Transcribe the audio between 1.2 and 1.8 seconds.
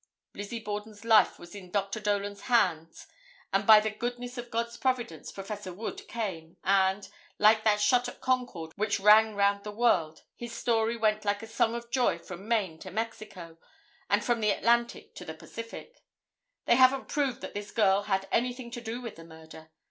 was in